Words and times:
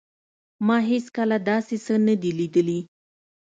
ما 0.65 0.77
هیڅکله 0.89 1.37
داسې 1.49 1.75
څه 1.85 1.93
نه 2.07 2.15
دي 2.21 2.31
لیدلي 2.39 2.79